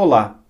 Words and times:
Olá, 0.00 0.44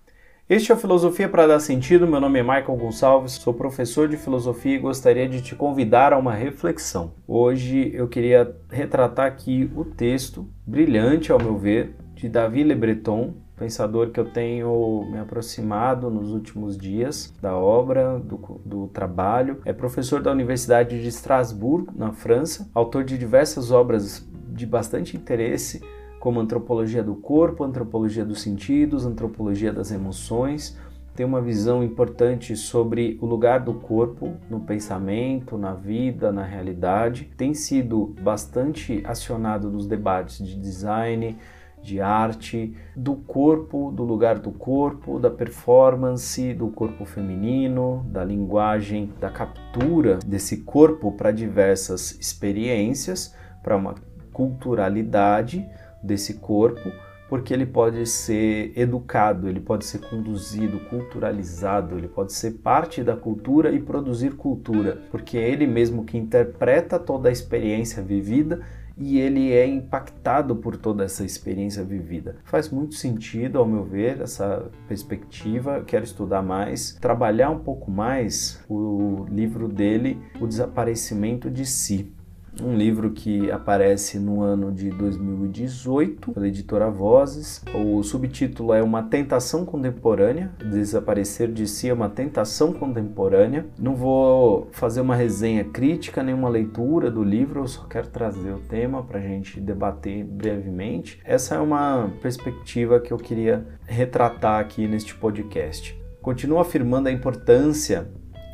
este 0.47 0.71
é 0.71 0.75
o 0.75 0.77
Filosofia 0.77 1.27
para 1.27 1.47
Dar 1.47 1.59
Sentido. 1.59 2.05
Meu 2.05 2.21
nome 2.21 2.37
é 2.37 2.43
Michael 2.43 2.77
Gonçalves, 2.77 3.31
sou 3.31 3.51
professor 3.51 4.07
de 4.07 4.15
filosofia 4.15 4.75
e 4.75 4.77
gostaria 4.77 5.27
de 5.27 5.41
te 5.41 5.55
convidar 5.55 6.13
a 6.13 6.19
uma 6.19 6.35
reflexão. 6.35 7.13
Hoje 7.27 7.89
eu 7.95 8.07
queria 8.07 8.55
retratar 8.69 9.25
aqui 9.25 9.67
o 9.75 9.83
texto, 9.83 10.47
brilhante 10.67 11.31
ao 11.31 11.41
meu 11.41 11.57
ver, 11.57 11.95
de 12.13 12.29
Davi 12.29 12.61
Le 12.61 12.75
Breton, 12.75 13.37
pensador 13.57 14.11
que 14.11 14.19
eu 14.19 14.25
tenho 14.25 15.07
me 15.11 15.17
aproximado 15.17 16.11
nos 16.11 16.31
últimos 16.31 16.77
dias 16.77 17.33
da 17.41 17.57
obra, 17.57 18.19
do, 18.19 18.61
do, 18.63 18.87
trabalho. 18.89 19.61
É 19.65 19.73
professor 19.73 20.21
da 20.21 20.31
Universidade 20.31 21.01
de 21.01 21.07
Estrasburgo, 21.07 21.91
na 21.97 22.11
França, 22.11 22.69
autor 22.71 23.03
de 23.03 23.17
diversas 23.17 23.71
obras 23.71 24.29
de 24.47 24.67
bastante 24.67 25.17
interesse, 25.17 25.81
como 26.19 26.39
Antropologia 26.39 27.01
do 27.01 27.15
Corpo, 27.15 27.63
Antropologia 27.63 28.25
dos 28.25 28.41
Sentidos, 28.41 29.05
Antropologia 29.05 29.71
das 29.71 29.91
Emoções. 29.91 30.77
Tem 31.15 31.25
uma 31.25 31.41
visão 31.41 31.83
importante 31.83 32.55
sobre 32.55 33.17
o 33.21 33.25
lugar 33.25 33.61
do 33.61 33.73
corpo 33.73 34.35
no 34.49 34.61
pensamento, 34.61 35.57
na 35.57 35.73
vida, 35.73 36.31
na 36.31 36.43
realidade. 36.43 37.29
Tem 37.35 37.53
sido 37.53 38.15
bastante 38.21 39.01
acionado 39.05 39.69
nos 39.69 39.85
debates 39.85 40.45
de 40.45 40.55
design, 40.57 41.37
de 41.81 42.01
arte, 42.01 42.75
do 42.95 43.15
corpo, 43.15 43.91
do 43.91 44.03
lugar 44.03 44.39
do 44.39 44.51
corpo, 44.51 45.19
da 45.19 45.29
performance, 45.29 46.53
do 46.53 46.67
corpo 46.67 47.05
feminino, 47.05 48.05
da 48.09 48.23
linguagem, 48.23 49.13
da 49.19 49.29
captura 49.29 50.19
desse 50.25 50.57
corpo 50.57 51.11
para 51.13 51.31
diversas 51.31 52.11
experiências, 52.19 53.33
para 53.63 53.75
uma 53.75 53.95
culturalidade 54.31 55.67
desse 56.03 56.35
corpo, 56.35 56.91
porque 57.29 57.53
ele 57.53 57.65
pode 57.65 58.05
ser 58.07 58.73
educado, 58.75 59.47
ele 59.47 59.59
pode 59.59 59.85
ser 59.85 59.99
conduzido, 59.99 60.79
culturalizado, 60.89 61.97
ele 61.97 62.07
pode 62.07 62.33
ser 62.33 62.53
parte 62.53 63.03
da 63.03 63.15
cultura 63.15 63.71
e 63.71 63.79
produzir 63.79 64.31
cultura, 64.31 65.03
porque 65.11 65.37
é 65.37 65.47
ele 65.47 65.67
mesmo 65.67 66.03
que 66.03 66.17
interpreta 66.17 66.97
toda 66.97 67.29
a 67.29 67.31
experiência 67.31 68.01
vivida 68.01 68.61
e 68.97 69.17
ele 69.17 69.53
é 69.53 69.65
impactado 69.65 70.55
por 70.57 70.75
toda 70.75 71.05
essa 71.05 71.23
experiência 71.23 71.83
vivida. 71.83 72.35
Faz 72.43 72.69
muito 72.69 72.95
sentido, 72.95 73.57
ao 73.57 73.65
meu 73.65 73.85
ver, 73.85 74.19
essa 74.19 74.69
perspectiva. 74.89 75.81
Quero 75.87 76.03
estudar 76.03 76.41
mais, 76.41 76.97
trabalhar 76.99 77.49
um 77.49 77.59
pouco 77.59 77.89
mais 77.89 78.61
o 78.67 79.25
livro 79.29 79.69
dele, 79.69 80.19
O 80.41 80.45
Desaparecimento 80.45 81.49
de 81.49 81.65
Si 81.65 82.13
um 82.61 82.75
livro 82.75 83.11
que 83.11 83.49
aparece 83.51 84.19
no 84.19 84.41
ano 84.41 84.71
de 84.71 84.89
2018 84.89 86.31
pela 86.31 86.47
editora 86.47 86.89
Vozes. 86.89 87.63
O 87.73 88.03
subtítulo 88.03 88.73
é 88.73 88.81
Uma 88.81 89.03
Tentação 89.03 89.65
Contemporânea. 89.65 90.51
Desaparecer 90.59 91.51
de 91.51 91.67
si 91.67 91.89
é 91.89 91.93
uma 91.93 92.09
tentação 92.09 92.73
contemporânea. 92.73 93.65
Não 93.77 93.95
vou 93.95 94.67
fazer 94.71 95.01
uma 95.01 95.15
resenha 95.15 95.63
crítica, 95.63 96.23
nenhuma 96.23 96.49
leitura 96.49 97.09
do 97.09 97.23
livro, 97.23 97.61
eu 97.61 97.67
só 97.67 97.83
quero 97.83 98.07
trazer 98.07 98.51
o 98.51 98.59
tema 98.59 99.03
para 99.03 99.19
a 99.19 99.21
gente 99.21 99.59
debater 99.59 100.23
brevemente. 100.23 101.19
Essa 101.23 101.55
é 101.55 101.59
uma 101.59 102.11
perspectiva 102.21 102.99
que 102.99 103.11
eu 103.11 103.17
queria 103.17 103.65
retratar 103.85 104.59
aqui 104.59 104.87
neste 104.87 105.15
podcast. 105.15 105.99
Continuo 106.21 106.59
afirmando 106.59 107.07
a 107.07 107.11
importância 107.11 108.09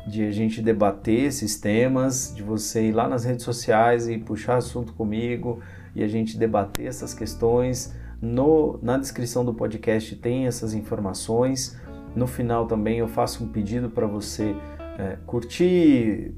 de 0.06 0.24
a 0.24 0.30
gente 0.30 0.62
debater 0.62 1.24
esses 1.24 1.58
temas, 1.58 2.32
de 2.34 2.42
você 2.42 2.88
ir 2.88 2.92
lá 2.92 3.08
nas 3.08 3.24
redes 3.24 3.44
sociais 3.44 4.08
e 4.08 4.16
puxar 4.16 4.56
assunto 4.56 4.92
comigo 4.92 5.60
e 5.94 6.04
a 6.04 6.08
gente 6.08 6.38
debater 6.38 6.86
essas 6.86 7.12
questões. 7.12 7.94
No, 8.20 8.78
na 8.82 8.96
descrição 8.96 9.44
do 9.44 9.52
podcast 9.52 10.14
tem 10.16 10.46
essas 10.46 10.74
informações. 10.74 11.78
No 12.14 12.26
final 12.26 12.66
também 12.66 12.98
eu 12.98 13.08
faço 13.08 13.44
um 13.44 13.48
pedido 13.48 13.90
para 13.90 14.06
você 14.06 14.54
é, 14.98 15.18
curtir, 15.26 16.34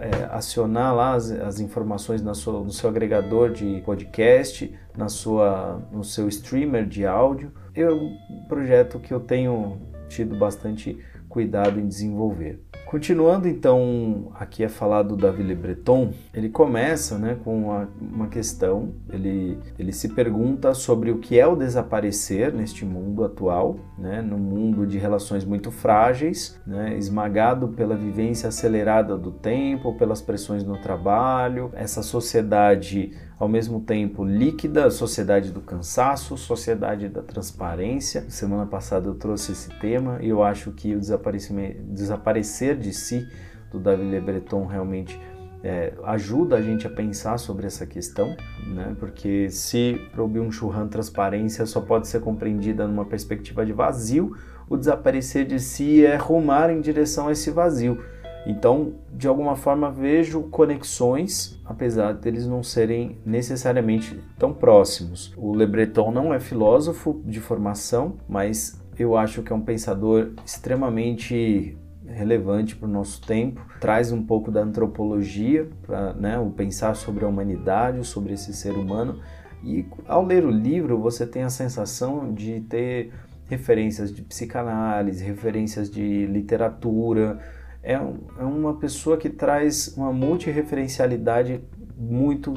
é, 0.00 0.24
acionar 0.30 0.94
lá 0.94 1.14
as, 1.14 1.30
as 1.30 1.60
informações 1.60 2.22
sua, 2.34 2.60
no 2.60 2.72
seu 2.72 2.88
agregador 2.88 3.50
de 3.50 3.82
podcast, 3.84 4.72
na 4.96 5.08
sua, 5.08 5.82
no 5.92 6.02
seu 6.02 6.28
streamer 6.28 6.86
de 6.86 7.06
áudio. 7.06 7.52
É 7.74 7.88
um 7.90 8.16
projeto 8.48 8.98
que 8.98 9.12
eu 9.12 9.20
tenho 9.20 9.78
tido 10.08 10.36
bastante 10.36 10.98
cuidado 11.28 11.78
em 11.78 11.86
desenvolver. 11.86 12.65
Continuando 12.86 13.48
então 13.48 14.30
aqui 14.36 14.64
a 14.64 14.68
falar 14.68 15.02
do 15.02 15.16
Davi 15.16 15.42
Le 15.42 15.56
Breton, 15.56 16.12
ele 16.32 16.48
começa 16.48 17.18
né, 17.18 17.36
com 17.42 17.64
uma, 17.64 17.88
uma, 18.00 18.28
questão, 18.28 18.94
ele, 19.10 19.58
ele 19.76 19.92
se 19.92 20.10
pergunta 20.10 20.72
sobre 20.72 21.10
o 21.10 21.18
que 21.18 21.36
é 21.36 21.44
o 21.44 21.56
desaparecer 21.56 22.54
neste 22.54 22.84
mundo 22.84 23.24
atual, 23.24 23.80
né, 23.98 24.22
no 24.22 24.38
mundo 24.38 24.86
de 24.86 24.98
relações 24.98 25.44
muito 25.44 25.72
frágeis, 25.72 26.60
né, 26.64 26.96
esmagado 26.96 27.68
pela 27.70 27.96
vivência 27.96 28.50
acelerada 28.50 29.18
do 29.18 29.32
tempo, 29.32 29.94
pelas 29.94 30.22
pressões 30.22 30.62
no 30.62 30.78
trabalho, 30.78 31.72
essa 31.74 32.04
sociedade 32.04 33.10
ao 33.38 33.48
mesmo 33.48 33.80
tempo 33.80 34.24
líquida, 34.24 34.90
sociedade 34.90 35.52
do 35.52 35.60
cansaço, 35.60 36.36
sociedade 36.36 37.08
da 37.08 37.22
transparência. 37.22 38.24
Semana 38.28 38.64
passada 38.66 39.08
eu 39.08 39.14
trouxe 39.14 39.52
esse 39.52 39.68
tema 39.78 40.18
e 40.22 40.28
eu 40.28 40.42
acho 40.42 40.72
que 40.72 40.94
o 40.94 41.00
desaparecer 41.00 42.76
de 42.78 42.92
si 42.94 43.28
do 43.70 43.78
David 43.78 44.10
Le 44.10 44.20
Breton 44.20 44.64
realmente 44.64 45.20
é, 45.62 45.92
ajuda 46.04 46.56
a 46.56 46.62
gente 46.62 46.86
a 46.86 46.90
pensar 46.90 47.38
sobre 47.38 47.66
essa 47.66 47.84
questão, 47.84 48.36
né? 48.66 48.94
porque 48.98 49.50
se 49.50 50.00
para 50.12 50.22
o 50.22 50.28
Byung-Chul 50.28 50.72
transparência 50.88 51.66
só 51.66 51.80
pode 51.80 52.08
ser 52.08 52.20
compreendida 52.20 52.86
numa 52.86 53.04
perspectiva 53.04 53.66
de 53.66 53.72
vazio, 53.72 54.36
o 54.68 54.76
desaparecer 54.76 55.44
de 55.44 55.58
si 55.60 56.04
é 56.04 56.16
rumar 56.16 56.70
em 56.70 56.80
direção 56.80 57.28
a 57.28 57.32
esse 57.32 57.50
vazio. 57.50 58.02
Então, 58.46 58.92
de 59.12 59.26
alguma 59.26 59.56
forma, 59.56 59.90
vejo 59.90 60.42
conexões, 60.44 61.60
apesar 61.64 62.12
deles 62.14 62.46
não 62.46 62.62
serem 62.62 63.18
necessariamente 63.26 64.18
tão 64.38 64.54
próximos. 64.54 65.34
O 65.36 65.52
Le 65.54 65.66
Breton 65.66 66.12
não 66.12 66.32
é 66.32 66.38
filósofo 66.38 67.20
de 67.24 67.40
formação, 67.40 68.14
mas 68.28 68.80
eu 68.96 69.16
acho 69.16 69.42
que 69.42 69.52
é 69.52 69.56
um 69.56 69.60
pensador 69.60 70.30
extremamente 70.44 71.76
relevante 72.06 72.76
para 72.76 72.88
o 72.88 72.90
nosso 72.90 73.20
tempo, 73.20 73.60
traz 73.80 74.12
um 74.12 74.22
pouco 74.22 74.50
da 74.50 74.62
antropologia, 74.62 75.68
para 75.84 76.12
né, 76.14 76.38
o 76.38 76.50
pensar 76.50 76.94
sobre 76.94 77.24
a 77.24 77.28
humanidade, 77.28 78.06
sobre 78.06 78.32
esse 78.32 78.54
ser 78.54 78.74
humano. 78.74 79.20
E 79.64 79.84
ao 80.06 80.24
ler 80.24 80.44
o 80.44 80.50
livro, 80.50 80.98
você 80.98 81.26
tem 81.26 81.42
a 81.42 81.50
sensação 81.50 82.32
de 82.32 82.60
ter 82.60 83.12
referências 83.48 84.12
de 84.12 84.22
psicanálise, 84.22 85.24
referências 85.24 85.90
de 85.90 86.26
literatura, 86.26 87.40
é, 87.86 87.92
é 87.94 88.42
uma 88.44 88.74
pessoa 88.74 89.16
que 89.16 89.30
traz 89.30 89.94
uma 89.96 90.12
multireferencialidade 90.12 91.60
muito 91.96 92.52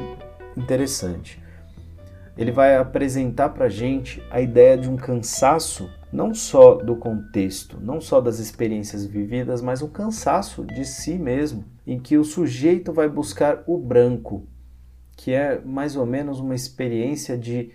interessante. 0.57 1.39
Ele 2.35 2.51
vai 2.51 2.75
apresentar 2.75 3.49
para 3.49 3.65
a 3.65 3.69
gente 3.69 4.23
a 4.31 4.41
ideia 4.41 4.75
de 4.75 4.89
um 4.89 4.95
cansaço, 4.95 5.87
não 6.11 6.33
só 6.33 6.75
do 6.75 6.95
contexto, 6.95 7.77
não 7.79 8.01
só 8.01 8.19
das 8.19 8.39
experiências 8.39 9.05
vividas, 9.05 9.61
mas 9.61 9.83
um 9.83 9.89
cansaço 9.89 10.65
de 10.65 10.83
si 10.83 11.13
mesmo, 11.13 11.63
em 11.85 11.99
que 11.99 12.17
o 12.17 12.23
sujeito 12.23 12.91
vai 12.91 13.07
buscar 13.07 13.63
o 13.67 13.77
branco, 13.77 14.47
que 15.15 15.31
é 15.31 15.61
mais 15.63 15.95
ou 15.95 16.07
menos 16.07 16.39
uma 16.39 16.55
experiência 16.55 17.37
de 17.37 17.71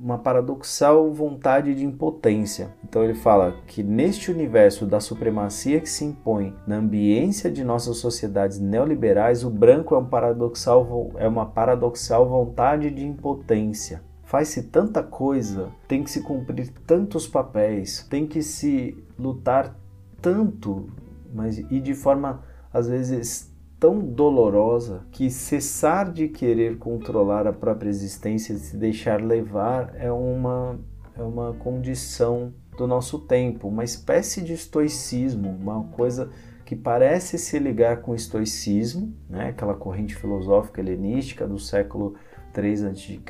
uma 0.00 0.18
paradoxal 0.18 1.12
vontade 1.12 1.74
de 1.74 1.84
impotência. 1.84 2.74
Então 2.84 3.02
ele 3.02 3.14
fala 3.14 3.56
que 3.66 3.82
neste 3.82 4.30
universo 4.30 4.86
da 4.86 5.00
supremacia 5.00 5.80
que 5.80 5.88
se 5.88 6.04
impõe 6.04 6.54
na 6.66 6.76
ambiência 6.76 7.50
de 7.50 7.62
nossas 7.62 7.98
sociedades 7.98 8.58
neoliberais, 8.58 9.44
o 9.44 9.50
branco 9.50 9.94
é, 9.94 9.98
um 9.98 10.04
paradoxal, 10.04 11.12
é 11.16 11.28
uma 11.28 11.46
paradoxal 11.46 12.28
vontade 12.28 12.90
de 12.90 13.06
impotência. 13.06 14.02
Faz-se 14.24 14.64
tanta 14.64 15.02
coisa, 15.02 15.70
tem 15.86 16.02
que 16.02 16.10
se 16.10 16.22
cumprir 16.22 16.70
tantos 16.86 17.26
papéis, 17.26 18.06
tem 18.10 18.26
que 18.26 18.42
se 18.42 18.96
lutar 19.18 19.74
tanto, 20.20 20.90
mas 21.32 21.58
e 21.58 21.80
de 21.80 21.94
forma 21.94 22.42
às 22.72 22.88
vezes 22.88 23.50
tão 23.78 24.00
dolorosa 24.00 25.06
que 25.12 25.30
cessar 25.30 26.12
de 26.12 26.28
querer 26.28 26.78
controlar 26.78 27.46
a 27.46 27.52
própria 27.52 27.88
existência 27.88 28.52
e 28.52 28.58
se 28.58 28.76
deixar 28.76 29.22
levar 29.22 29.94
é 29.96 30.10
uma, 30.10 30.78
é 31.16 31.22
uma 31.22 31.52
condição 31.54 32.52
do 32.76 32.86
nosso 32.86 33.20
tempo, 33.20 33.68
uma 33.68 33.84
espécie 33.84 34.42
de 34.42 34.52
estoicismo, 34.52 35.48
uma 35.48 35.84
coisa 35.84 36.30
que 36.64 36.76
parece 36.76 37.38
se 37.38 37.58
ligar 37.58 38.02
com 38.02 38.12
o 38.12 38.14
estoicismo, 38.14 39.14
né? 39.28 39.48
aquela 39.48 39.74
corrente 39.74 40.14
filosófica 40.14 40.80
helenística 40.80 41.46
do 41.46 41.58
século 41.58 42.14
3 42.52 42.84
a.C., 42.84 43.20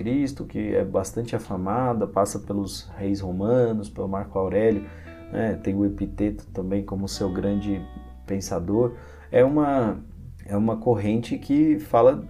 que 0.49 0.75
é 0.75 0.85
bastante 0.85 1.37
afamada, 1.37 2.07
passa 2.07 2.39
pelos 2.41 2.91
reis 2.97 3.21
romanos, 3.21 3.89
pelo 3.89 4.09
Marco 4.09 4.39
Aurélio, 4.39 4.85
né? 5.33 5.55
tem 5.63 5.75
o 5.75 5.87
Epiteto 5.87 6.47
também 6.49 6.85
como 6.85 7.07
seu 7.07 7.33
grande 7.33 7.81
pensador. 8.27 8.95
É 9.31 9.45
uma 9.45 10.03
é 10.49 10.57
uma 10.57 10.77
corrente 10.77 11.39
que 11.39 11.79
fala 11.79 12.25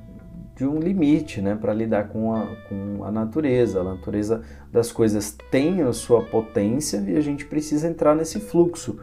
de 0.57 0.67
um 0.67 0.81
limite 0.81 1.41
né, 1.41 1.55
para 1.55 1.73
lidar 1.73 2.09
com 2.09 2.35
a, 2.35 2.47
com 2.69 3.05
a 3.05 3.13
natureza. 3.13 3.81
A 3.81 3.85
natureza 3.85 4.43
das 4.73 4.91
coisas 4.91 5.37
tem 5.51 5.83
a 5.83 5.93
sua 5.93 6.25
potência 6.25 6.99
e 7.07 7.17
a 7.17 7.21
gente 7.21 7.45
precisa 7.45 7.89
entrar 7.89 8.17
nesse 8.17 8.41
fluxo, 8.41 8.99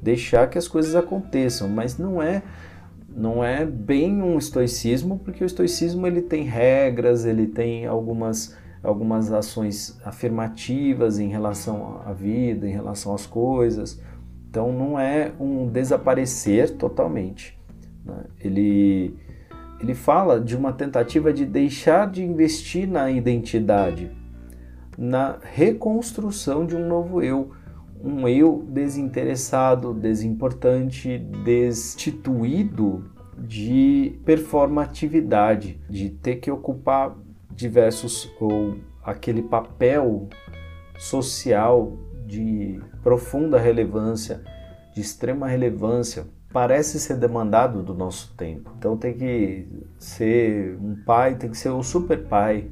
deixar 0.00 0.48
que 0.48 0.56
as 0.56 0.68
coisas 0.68 0.94
aconteçam, 0.94 1.68
mas 1.68 1.98
não 1.98 2.22
é 2.22 2.42
não 3.12 3.42
é 3.42 3.66
bem 3.66 4.22
um 4.22 4.38
estoicismo, 4.38 5.18
porque 5.18 5.42
o 5.42 5.46
estoicismo 5.46 6.06
ele 6.06 6.22
tem 6.22 6.44
regras, 6.44 7.24
ele 7.24 7.48
tem 7.48 7.84
algumas 7.84 8.56
algumas 8.82 9.32
ações 9.32 9.98
afirmativas 10.04 11.18
em 11.18 11.28
relação 11.28 12.00
à 12.06 12.12
vida, 12.12 12.68
em 12.68 12.72
relação 12.72 13.12
às 13.12 13.26
coisas. 13.26 14.00
Então 14.48 14.72
não 14.72 14.98
é 14.98 15.32
um 15.40 15.66
desaparecer 15.66 16.76
totalmente. 16.76 17.59
Né? 18.04 18.24
Ele, 18.40 19.16
ele 19.80 19.94
fala 19.94 20.40
de 20.40 20.56
uma 20.56 20.72
tentativa 20.72 21.32
de 21.32 21.44
deixar 21.44 22.10
de 22.10 22.22
investir 22.22 22.88
na 22.88 23.10
identidade, 23.10 24.10
na 24.96 25.38
reconstrução 25.42 26.66
de 26.66 26.76
um 26.76 26.86
novo 26.86 27.22
eu, 27.22 27.52
um 28.02 28.26
eu 28.28 28.64
desinteressado, 28.68 29.94
desimportante, 29.94 31.18
destituído 31.44 33.04
de 33.38 34.18
performatividade, 34.24 35.80
de 35.88 36.10
ter 36.10 36.36
que 36.36 36.50
ocupar 36.50 37.16
diversos 37.50 38.30
ou 38.40 38.76
aquele 39.02 39.42
papel 39.42 40.28
social 40.98 41.96
de 42.26 42.80
profunda 43.02 43.58
relevância, 43.58 44.42
de 44.94 45.00
extrema 45.00 45.46
relevância, 45.46 46.26
parece 46.52 46.98
ser 46.98 47.16
demandado 47.16 47.82
do 47.82 47.94
nosso 47.94 48.34
tempo. 48.36 48.72
Então 48.78 48.96
tem 48.96 49.14
que 49.14 49.68
ser 49.98 50.76
um 50.80 50.96
pai, 51.04 51.36
tem 51.36 51.50
que 51.50 51.56
ser 51.56 51.70
o 51.70 51.82
super 51.82 52.24
pai, 52.24 52.70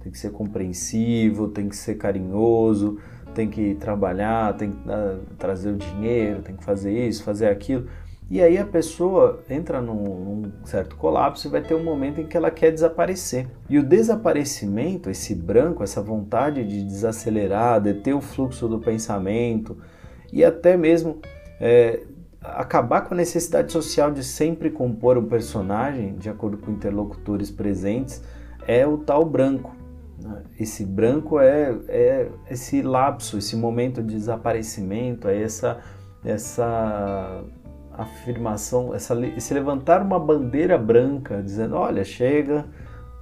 tem 0.00 0.12
que 0.12 0.18
ser 0.18 0.30
compreensivo, 0.30 1.48
tem 1.48 1.68
que 1.68 1.76
ser 1.76 1.96
carinhoso, 1.96 2.98
tem 3.34 3.50
que 3.50 3.74
trabalhar, 3.74 4.56
tem 4.56 4.70
que 4.70 4.88
uh, 4.88 5.20
trazer 5.36 5.70
o 5.70 5.76
dinheiro, 5.76 6.42
tem 6.42 6.56
que 6.56 6.64
fazer 6.64 7.06
isso, 7.06 7.24
fazer 7.24 7.48
aquilo. 7.48 7.88
E 8.28 8.42
aí 8.42 8.58
a 8.58 8.66
pessoa 8.66 9.44
entra 9.48 9.80
num, 9.80 10.02
num, 10.02 10.52
certo 10.64 10.96
colapso 10.96 11.46
e 11.46 11.50
vai 11.50 11.62
ter 11.62 11.74
um 11.74 11.84
momento 11.84 12.20
em 12.20 12.26
que 12.26 12.36
ela 12.36 12.50
quer 12.50 12.72
desaparecer. 12.72 13.46
E 13.68 13.78
o 13.78 13.84
desaparecimento, 13.84 15.08
esse 15.10 15.32
branco, 15.32 15.84
essa 15.84 16.02
vontade 16.02 16.64
de 16.64 16.82
desacelerar, 16.82 17.80
de 17.80 17.94
ter 17.94 18.14
o 18.14 18.20
fluxo 18.20 18.66
do 18.66 18.80
pensamento 18.80 19.76
e 20.32 20.44
até 20.44 20.76
mesmo 20.76 21.20
é, 21.60 22.02
acabar 22.42 23.02
com 23.02 23.14
a 23.14 23.16
necessidade 23.16 23.72
social 23.72 24.10
de 24.10 24.22
sempre 24.22 24.70
compor 24.70 25.18
um 25.18 25.26
personagem, 25.26 26.16
de 26.16 26.28
acordo 26.28 26.58
com 26.58 26.70
interlocutores 26.70 27.50
presentes, 27.50 28.22
é 28.66 28.86
o 28.86 28.98
tal 28.98 29.24
branco. 29.24 29.74
Né? 30.22 30.42
Esse 30.58 30.84
branco 30.84 31.40
é, 31.40 31.76
é 31.88 32.28
esse 32.50 32.82
lapso, 32.82 33.38
esse 33.38 33.56
momento 33.56 34.02
de 34.02 34.14
desaparecimento, 34.14 35.28
é 35.28 35.40
essa, 35.40 35.78
essa 36.24 37.44
afirmação, 37.92 38.94
essa, 38.94 39.14
esse 39.36 39.54
levantar 39.54 40.02
uma 40.02 40.18
bandeira 40.18 40.78
branca, 40.78 41.42
dizendo: 41.42 41.74
olha, 41.74 42.04
chega, 42.04 42.66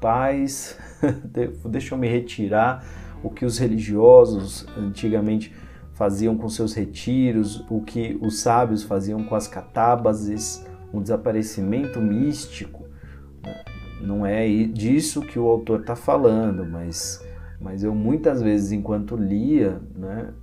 paz, 0.01 0.79
deixa 1.65 1.95
eu 1.95 1.99
me 1.99 2.09
retirar. 2.09 2.85
O 3.23 3.31
que 3.31 3.47
os 3.47 3.57
religiosos 3.57 4.67
antigamente 4.77 5.51
faziam 5.95 6.37
com 6.37 6.49
seus 6.49 6.75
retiros, 6.75 7.65
o 7.71 7.81
que 7.81 8.19
os 8.21 8.41
sábios 8.41 8.83
faziam 8.83 9.25
com 9.25 9.35
as 9.35 9.49
catábases, 9.49 10.67
um 10.93 11.01
desaparecimento 11.01 12.01
místico. 12.01 12.85
Né? 13.43 13.65
Não 14.03 14.27
é 14.27 14.47
disso 14.65 15.23
que 15.23 15.39
o 15.39 15.49
autor 15.49 15.81
está 15.81 15.97
falando, 15.97 16.67
mas, 16.67 17.25
mas 17.61 17.83
eu 17.83 17.95
muitas 17.95 18.43
vezes, 18.43 18.73
enquanto 18.73 19.17
lia, 19.17 19.81
né, 19.97 20.35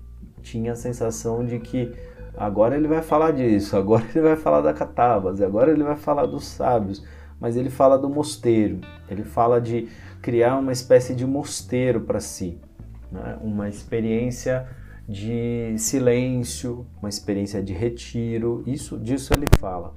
tinha 0.41 0.71
a 0.71 0.75
sensação 0.75 1.45
de 1.45 1.59
que 1.59 1.93
Agora 2.35 2.75
ele 2.75 2.87
vai 2.87 3.01
falar 3.01 3.31
disso, 3.31 3.75
agora 3.77 4.03
ele 4.09 4.21
vai 4.21 4.35
falar 4.35 4.61
da 4.61 4.73
catábase, 4.73 5.43
agora 5.43 5.71
ele 5.71 5.83
vai 5.83 5.95
falar 5.95 6.25
dos 6.25 6.45
sábios, 6.45 7.05
mas 7.39 7.55
ele 7.55 7.69
fala 7.69 7.97
do 7.97 8.09
mosteiro, 8.09 8.79
ele 9.09 9.23
fala 9.23 9.59
de 9.59 9.89
criar 10.21 10.57
uma 10.57 10.71
espécie 10.71 11.15
de 11.15 11.25
mosteiro 11.25 12.01
para 12.01 12.19
si, 12.19 12.59
né? 13.11 13.37
uma 13.41 13.67
experiência 13.67 14.67
de 15.07 15.75
silêncio, 15.77 16.85
uma 17.01 17.09
experiência 17.09 17.61
de 17.61 17.73
retiro, 17.73 18.63
isso 18.65 18.97
disso 18.97 19.33
ele 19.33 19.45
fala. 19.59 19.93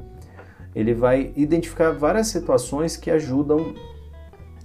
Ele 0.74 0.92
vai 0.92 1.32
identificar 1.36 1.92
várias 1.92 2.28
situações 2.28 2.96
que 2.96 3.10
ajudam 3.10 3.74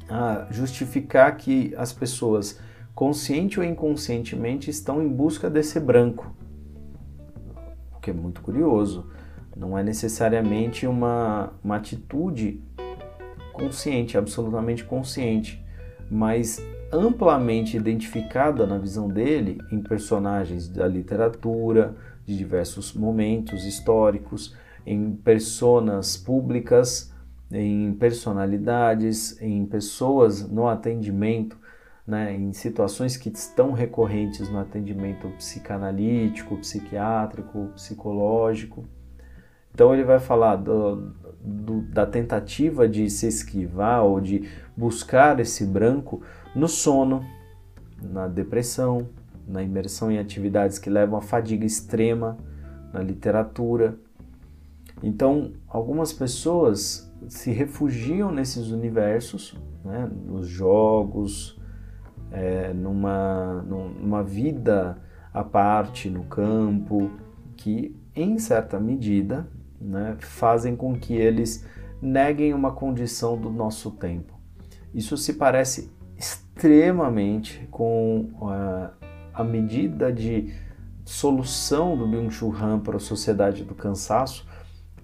a 0.10 0.48
justificar 0.50 1.38
que 1.38 1.74
as 1.78 1.94
pessoas, 1.94 2.60
consciente 2.96 3.60
ou 3.60 3.66
inconscientemente, 3.66 4.70
estão 4.70 5.04
em 5.04 5.08
busca 5.08 5.50
desse 5.50 5.80
branco, 5.80 6.36
o 7.96 8.00
que 8.00 8.10
é 8.10 8.14
muito 8.14 8.42
curioso. 8.42 9.12
Não 9.56 9.78
é 9.78 9.84
necessariamente 9.84 10.88
uma, 10.88 11.54
uma 11.64 11.76
atitude 11.76 12.64
consciente, 13.54 14.18
absolutamente 14.18 14.84
consciente, 14.86 15.64
mas 16.10 16.60
amplamente 16.92 17.78
identificada 17.78 18.66
na 18.66 18.78
visão 18.78 19.08
dele 19.08 19.60
em 19.72 19.82
personagens 19.82 20.68
da 20.68 20.88
literatura, 20.88 21.96
de 22.26 22.38
diversos 22.38 22.94
momentos 22.94 23.66
históricos, 23.66 24.56
em 24.86 25.14
personas 25.14 26.18
públicas, 26.18 27.14
em 27.52 27.94
personalidades, 27.94 29.40
em 29.42 29.66
pessoas 29.66 30.48
no 30.48 30.68
atendimento 30.68 31.58
né, 32.10 32.36
em 32.36 32.52
situações 32.54 33.16
que 33.16 33.30
estão 33.30 33.72
recorrentes 33.72 34.50
no 34.50 34.58
atendimento 34.58 35.28
psicanalítico, 35.38 36.58
psiquiátrico, 36.58 37.70
psicológico. 37.76 38.84
Então 39.72 39.94
ele 39.94 40.04
vai 40.04 40.20
falar 40.20 40.56
do, 40.56 41.14
do, 41.40 41.82
da 41.82 42.08
tentativa 42.08 42.88
de 42.88 43.08
se 43.12 43.28
esquivar 43.28 44.04
ou 44.04 44.20
de 44.20 44.50
buscar 44.76 45.40
esse 45.40 45.64
branco 45.64 46.24
no 46.56 46.68
sono, 46.68 47.24
na 48.02 48.28
depressão, 48.28 49.10
na 49.48 49.64
imersão 49.64 50.12
em 50.12 50.20
atividades 50.20 50.78
que 50.78 50.90
levam 50.90 51.18
à 51.18 51.22
fadiga 51.22 51.66
extrema, 51.66 52.38
na 52.94 53.02
literatura. 53.02 53.98
Então, 55.02 55.54
algumas 55.68 56.14
pessoas 56.14 57.12
se 57.28 57.52
refugiam 57.52 58.32
nesses 58.32 58.70
universos, 58.70 59.58
né, 59.84 60.10
nos 60.26 60.48
jogos, 60.48 61.60
é, 62.32 62.74
numa, 62.74 63.62
numa 63.64 64.24
vida 64.24 64.98
à 65.34 65.44
parte 65.44 66.10
no 66.10 66.24
campo, 66.24 67.12
que 67.56 67.96
em 68.16 68.38
certa 68.38 68.80
medida 68.80 69.48
né, 69.80 70.16
fazem 70.20 70.76
com 70.76 70.94
que 70.94 71.14
eles 71.14 71.66
neguem 72.02 72.54
uma 72.54 72.72
condição 72.72 73.38
do 73.38 73.50
nosso 73.50 73.92
tempo. 73.92 74.40
Isso 74.94 75.18
se 75.18 75.34
parece 75.34 75.92
extremamente 76.20 77.66
com 77.72 78.30
uh, 78.42 78.90
a 79.34 79.44
medida 79.44 80.12
de 80.12 80.54
solução 81.06 81.98
do 81.98 82.06
Byung-Chul 82.06 82.54
Han 82.62 82.80
para 82.80 82.98
a 82.98 83.00
sociedade 83.00 83.64
do 83.64 83.74
cansaço 83.74 84.46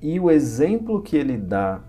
e 0.01 0.19
o 0.19 0.29
exemplo 0.29 1.01
que 1.01 1.15
ele 1.15 1.38
dá 1.38 1.81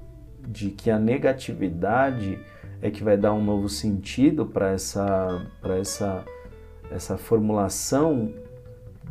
de 0.47 0.71
que 0.71 0.90
a 0.90 0.99
negatividade 0.99 2.38
é 2.80 2.88
que 2.88 3.02
vai 3.02 3.16
dar 3.16 3.35
um 3.35 3.45
novo 3.45 3.68
sentido 3.68 4.47
para 4.47 4.71
essa, 4.71 5.45
essa, 5.64 6.25
essa 6.90 7.18
formulação 7.18 8.33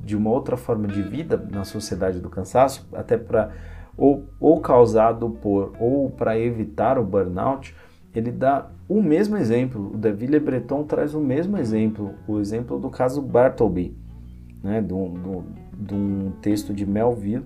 de 0.01 0.15
uma 0.15 0.29
outra 0.29 0.55
forma 0.55 0.87
de 0.87 1.01
vida 1.01 1.35
na 1.51 1.65
sociedade 1.65 2.19
do 2.19 2.29
cansaço, 2.29 2.87
até 2.93 3.17
para 3.17 3.51
ou, 3.97 4.25
ou 4.39 4.61
causado 4.61 5.29
por 5.29 5.73
ou 5.79 6.09
para 6.09 6.37
evitar 6.39 6.97
o 6.97 7.03
burnout, 7.03 7.75
ele 8.13 8.31
dá 8.31 8.69
o 8.87 9.01
mesmo 9.01 9.37
exemplo. 9.37 9.93
O 9.93 9.97
David 9.97 10.31
Le 10.31 10.39
Breton 10.39 10.83
traz 10.83 11.13
o 11.13 11.19
mesmo 11.19 11.57
exemplo, 11.57 12.13
o 12.27 12.39
exemplo 12.39 12.79
do 12.79 12.89
caso 12.89 13.21
Bartleby, 13.21 13.95
né, 14.63 14.81
de 14.81 14.93
um 15.93 16.31
texto 16.41 16.73
de 16.73 16.85
Melville, 16.85 17.45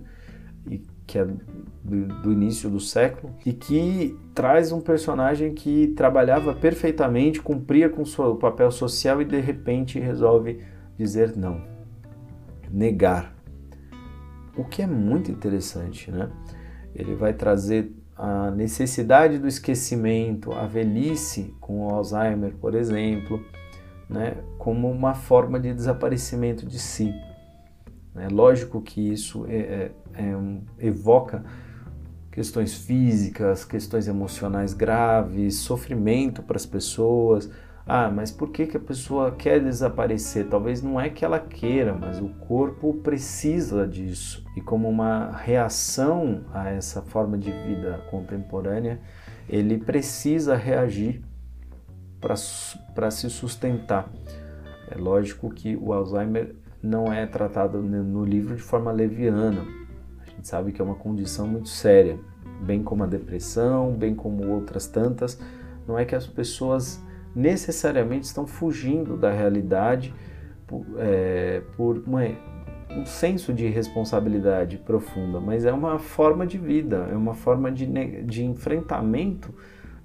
e 0.69 0.81
que 1.07 1.17
é 1.17 1.25
do, 1.25 2.05
do, 2.21 2.31
início 2.31 2.69
do 2.69 2.79
século, 2.79 3.33
e 3.45 3.51
que 3.51 4.17
traz 4.35 4.71
um 4.71 4.79
personagem 4.79 5.53
que 5.53 5.87
trabalhava 5.87 6.53
perfeitamente, 6.53 7.41
cumpria 7.41 7.89
com 7.89 8.03
o 8.03 8.35
papel 8.35 8.69
social 8.69 9.21
e 9.21 9.25
de 9.25 9.39
repente 9.39 9.99
resolve 9.99 10.61
dizer 10.97 11.35
não, 11.35 11.61
negar. 12.71 13.35
O 14.55 14.63
que 14.63 14.81
é 14.81 14.87
muito 14.87 15.31
interessante, 15.31 16.11
né? 16.11 16.29
Ele 16.93 17.15
vai 17.15 17.33
trazer 17.33 17.91
a 18.19 18.51
necessidade 18.51 19.37
do 19.37 19.47
esquecimento, 19.47 20.51
a 20.51 20.67
velhice 20.67 21.55
com 21.61 21.87
o 21.87 21.89
Alzheimer, 21.89 22.53
por 22.59 22.75
exemplo, 22.75 23.41
né, 24.09 24.35
como 24.57 24.91
uma 24.91 25.13
forma 25.13 25.57
de 25.57 25.73
desaparecimento 25.73 26.65
de 26.65 26.77
si. 26.79 27.13
É 28.13 28.27
lógico 28.27 28.81
que 28.81 29.13
isso 29.13 29.45
é, 29.47 29.55
é, 29.55 29.91
é 30.15 30.35
um, 30.35 30.61
evoca 30.77 31.45
questões 32.29 32.73
físicas, 32.73 33.63
questões 33.63 34.09
emocionais 34.09 34.73
graves, 34.73 35.55
sofrimento 35.55 36.43
para 36.43 36.57
as 36.57 36.65
pessoas. 36.65 37.49
Ah, 37.91 38.11
mas 38.11 38.29
por 38.29 38.51
que, 38.51 38.67
que 38.67 38.77
a 38.77 38.79
pessoa 38.79 39.31
quer 39.31 39.59
desaparecer? 39.59 40.47
Talvez 40.47 40.79
não 40.79 41.01
é 41.01 41.09
que 41.09 41.25
ela 41.25 41.39
queira, 41.39 41.91
mas 41.91 42.21
o 42.21 42.29
corpo 42.29 42.93
precisa 42.93 43.87
disso. 43.87 44.45
E 44.55 44.61
como 44.61 44.87
uma 44.87 45.31
reação 45.31 46.43
a 46.53 46.69
essa 46.69 47.01
forma 47.01 47.35
de 47.35 47.51
vida 47.51 47.99
contemporânea, 48.11 49.01
ele 49.49 49.79
precisa 49.79 50.55
reagir 50.55 51.23
para 52.21 53.09
se 53.09 53.27
sustentar. 53.27 54.07
É 54.91 54.95
lógico 54.95 55.49
que 55.49 55.75
o 55.75 55.91
Alzheimer 55.91 56.55
não 56.83 57.11
é 57.11 57.25
tratado 57.25 57.81
no 57.81 58.23
livro 58.23 58.55
de 58.55 58.61
forma 58.61 58.91
leviana. 58.91 59.65
A 60.21 60.29
gente 60.29 60.47
sabe 60.47 60.71
que 60.71 60.79
é 60.79 60.85
uma 60.85 60.93
condição 60.93 61.47
muito 61.47 61.69
séria, 61.69 62.19
bem 62.61 62.83
como 62.83 63.03
a 63.03 63.07
depressão, 63.07 63.93
bem 63.93 64.13
como 64.13 64.47
outras 64.47 64.85
tantas. 64.85 65.41
Não 65.87 65.97
é 65.97 66.05
que 66.05 66.13
as 66.13 66.27
pessoas 66.27 67.03
necessariamente 67.35 68.25
estão 68.25 68.45
fugindo 68.45 69.15
da 69.15 69.31
realidade 69.31 70.13
por, 70.65 70.85
é, 70.97 71.61
por 71.75 72.03
uma, 72.05 72.21
um 72.91 73.05
senso 73.05 73.53
de 73.53 73.67
responsabilidade 73.67 74.77
profunda, 74.77 75.39
mas 75.39 75.65
é 75.65 75.71
uma 75.71 75.99
forma 75.99 76.45
de 76.45 76.57
vida, 76.57 77.07
é 77.11 77.15
uma 77.15 77.33
forma 77.33 77.71
de, 77.71 77.85
de 78.23 78.43
enfrentamento 78.43 79.53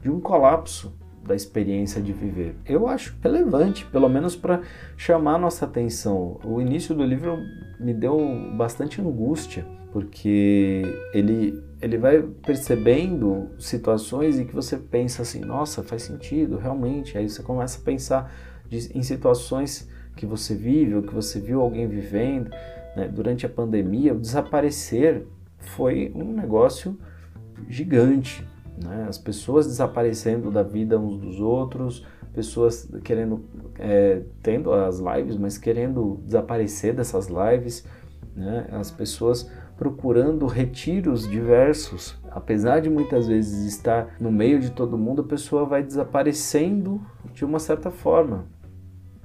de 0.01 0.11
um 0.11 0.21
colapso 0.21 0.95
da 1.25 1.35
experiência 1.35 2.03
de 2.03 2.13
viver. 2.13 2.55
Eu 2.67 2.87
acho 2.87 3.17
relevante, 3.23 3.87
pelo 3.87 4.09
menos 4.09 4.37
para 4.37 4.61
chamar 4.97 5.39
nossa 5.39 5.65
atenção. 5.65 6.39
O 6.45 6.61
início 6.61 6.95
do 6.95 7.03
livro 7.03 7.39
me 7.81 7.95
deu 7.95 8.19
bastante 8.57 9.01
angústia, 9.01 9.67
porque 9.95 10.83
ele 11.13 11.63
ele 11.81 11.99
vai 11.99 12.21
percebendo 12.21 13.51
situações 13.61 14.41
em 14.41 14.45
que 14.45 14.53
você 14.53 14.77
pensa 14.77 15.23
assim, 15.23 15.41
nossa, 15.41 15.85
faz 15.85 16.03
sentido, 16.03 16.57
realmente. 16.57 17.17
Aí 17.17 17.29
você 17.29 17.43
começa 17.45 17.79
a 17.79 17.85
pensar 17.85 18.35
de, 18.69 18.91
em 18.99 19.03
situações 19.03 19.89
que 20.17 20.27
você 20.27 20.55
vive 20.57 20.97
ou 20.97 21.03
que 21.03 21.15
você 21.15 21.39
viu 21.39 21.61
alguém 21.61 21.87
vivendo. 21.87 22.51
Né? 22.97 23.07
Durante 23.07 23.47
a 23.47 23.49
pandemia, 23.49 24.15
o 24.15 24.19
desaparecer 24.19 25.27
foi 25.59 26.11
um 26.15 26.33
negócio 26.33 26.99
gigante. 27.69 28.45
Né? 28.83 29.07
As 29.09 29.19
pessoas 29.19 29.67
desaparecendo 29.67 30.51
da 30.51 30.63
vida 30.65 30.99
uns 30.99 31.19
dos 31.19 31.39
outros, 31.39 32.05
pessoas 32.33 32.91
querendo, 33.05 33.45
é, 33.79 34.23
tendo 34.43 34.73
as 34.73 34.99
lives, 34.99 35.37
mas 35.37 35.57
querendo 35.57 36.19
desaparecer 36.25 36.95
dessas 36.95 37.29
lives, 37.29 37.87
né? 38.35 38.67
as 38.73 38.91
pessoas 38.91 39.49
procurando 39.85 40.47
retiros 40.47 41.29
diversos. 41.29 42.19
Apesar 42.31 42.81
de 42.81 42.89
muitas 42.89 43.27
vezes 43.27 43.67
estar 43.67 44.17
no 44.19 44.33
meio 44.33 44.59
de 44.59 44.71
todo 44.71 44.97
mundo, 44.97 45.21
a 45.21 45.25
pessoa 45.27 45.67
vai 45.67 45.83
desaparecendo 45.83 47.03
de 47.35 47.45
uma 47.45 47.59
certa 47.59 47.91
forma. 47.91 48.47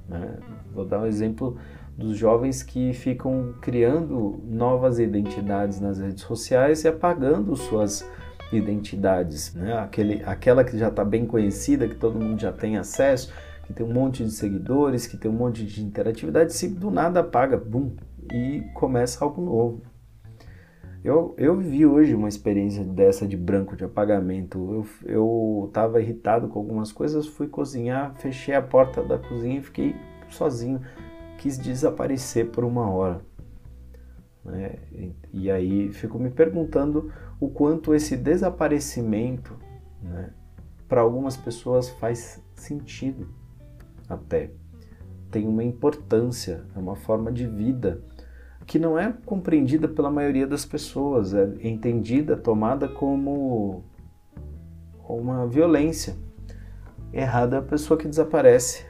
Né? 0.06 0.36
Vou 0.74 0.84
dar 0.84 1.00
um 1.00 1.06
exemplo 1.06 1.56
dos 1.96 2.14
jovens 2.14 2.62
que 2.62 2.92
ficam 2.92 3.54
criando 3.62 4.38
novas 4.44 4.98
identidades 4.98 5.80
nas 5.80 5.98
redes 5.98 6.24
sociais 6.24 6.84
e 6.84 6.88
apagando 6.88 7.56
suas 7.56 8.06
identidades, 8.52 9.54
né? 9.54 9.78
Aquele, 9.78 10.22
aquela 10.24 10.62
que 10.62 10.76
já 10.76 10.88
está 10.88 11.04
bem 11.04 11.24
conhecida, 11.24 11.88
que 11.88 11.94
todo 11.94 12.18
mundo 12.18 12.40
já 12.40 12.52
tem 12.52 12.76
acesso, 12.76 13.32
que 13.64 13.72
tem 13.72 13.86
um 13.86 13.92
monte 13.92 14.24
de 14.24 14.30
seguidores, 14.30 15.06
que 15.06 15.16
tem 15.16 15.30
um 15.30 15.34
monte 15.34 15.64
de 15.64 15.82
interatividade, 15.82 16.52
se 16.52 16.68
do 16.68 16.90
nada 16.90 17.20
apaga, 17.20 17.56
bum, 17.56 17.92
e 18.32 18.62
começa 18.74 19.24
algo 19.24 19.40
novo. 19.40 19.89
Eu, 21.02 21.34
eu 21.38 21.56
vivi 21.56 21.86
hoje 21.86 22.14
uma 22.14 22.28
experiência 22.28 22.84
dessa 22.84 23.26
de 23.26 23.36
branco 23.36 23.74
de 23.74 23.84
apagamento. 23.84 24.84
Eu 25.04 25.64
estava 25.68 26.00
irritado 26.00 26.48
com 26.48 26.58
algumas 26.58 26.92
coisas, 26.92 27.26
fui 27.26 27.48
cozinhar, 27.48 28.14
fechei 28.16 28.54
a 28.54 28.60
porta 28.60 29.02
da 29.02 29.18
cozinha 29.18 29.58
e 29.58 29.62
fiquei 29.62 29.96
sozinho. 30.28 30.80
Quis 31.38 31.56
desaparecer 31.56 32.50
por 32.50 32.64
uma 32.64 32.90
hora. 32.90 33.22
Né? 34.44 34.78
E, 34.92 35.16
e 35.32 35.50
aí 35.50 35.90
fico 35.90 36.18
me 36.18 36.30
perguntando 36.30 37.10
o 37.40 37.48
quanto 37.48 37.94
esse 37.94 38.14
desaparecimento 38.14 39.56
né, 40.02 40.34
para 40.86 41.00
algumas 41.00 41.34
pessoas 41.34 41.88
faz 41.88 42.42
sentido 42.54 43.26
até. 44.06 44.50
Tem 45.30 45.46
uma 45.46 45.64
importância, 45.64 46.66
é 46.74 46.78
uma 46.78 46.96
forma 46.96 47.32
de 47.32 47.46
vida 47.46 48.02
que 48.70 48.78
não 48.78 48.96
é 48.96 49.12
compreendida 49.26 49.88
pela 49.88 50.12
maioria 50.12 50.46
das 50.46 50.64
pessoas, 50.64 51.34
é 51.34 51.44
entendida, 51.60 52.36
tomada 52.36 52.86
como 52.86 53.82
uma 55.08 55.44
violência. 55.48 56.14
Errada 57.12 57.56
é 57.56 57.58
a 57.58 57.62
pessoa 57.62 57.98
que 57.98 58.06
desaparece. 58.06 58.86